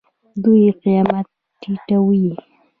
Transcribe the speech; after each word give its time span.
دوی 0.43 0.65
قیمت 0.81 1.27
ټیټوي. 1.61 2.27